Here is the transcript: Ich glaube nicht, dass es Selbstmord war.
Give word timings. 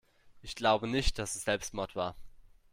Ich 0.41 0.55
glaube 0.55 0.87
nicht, 0.87 1.19
dass 1.19 1.35
es 1.35 1.43
Selbstmord 1.43 1.95
war. 1.95 2.15